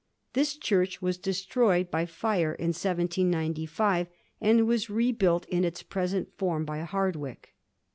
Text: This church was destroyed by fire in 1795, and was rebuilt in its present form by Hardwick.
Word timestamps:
This 0.33 0.55
church 0.57 0.99
was 0.99 1.19
destroyed 1.19 1.91
by 1.91 2.07
fire 2.07 2.53
in 2.53 2.69
1795, 2.69 4.07
and 4.41 4.65
was 4.65 4.89
rebuilt 4.89 5.45
in 5.45 5.63
its 5.63 5.83
present 5.83 6.35
form 6.39 6.65
by 6.65 6.79
Hardwick. 6.79 7.53